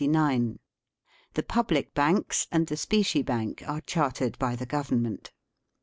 The 0.01 0.57
public 1.47 1.93
banks 1.93 2.47
and 2.51 2.65
the 2.65 2.75
specie 2.75 3.21
bank 3.21 3.63
are 3.67 3.81
chartered 3.81 4.35
by 4.39 4.55
the 4.55 4.65
Government. 4.65 5.31